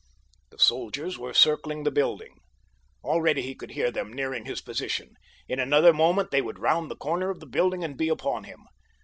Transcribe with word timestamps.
The 0.49 0.57
soldiers 0.57 1.19
were 1.19 1.31
circling 1.31 1.83
the 1.83 1.91
building. 1.91 2.39
Already 3.03 3.43
he 3.43 3.53
could 3.53 3.69
hear 3.73 3.91
them 3.91 4.11
nearing 4.11 4.45
his 4.47 4.59
position. 4.59 5.13
In 5.47 5.59
another 5.59 5.93
moment 5.93 6.31
they 6.31 6.41
would 6.41 6.57
round 6.57 6.89
the 6.89 6.95
corner 6.97 7.29
of 7.29 7.39
the 7.39 7.45
building 7.45 7.83
and 7.83 7.95
be 7.95 8.09
upon 8.09 8.45
him. 8.45 8.61